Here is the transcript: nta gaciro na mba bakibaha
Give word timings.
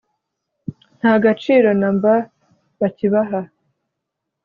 nta 0.99 1.13
gaciro 1.23 1.69
na 1.81 1.89
mba 1.95 2.13
bakibaha 2.79 3.39